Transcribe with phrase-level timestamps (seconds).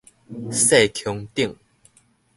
[0.51, 1.55] 細穹頂